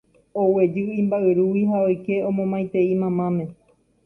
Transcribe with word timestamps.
Oguejy 0.43 0.85
imba'yrúgui 1.01 1.61
ha 1.69 1.77
oike 1.91 2.15
omomaitei 2.29 2.91
mamáme. 3.01 3.45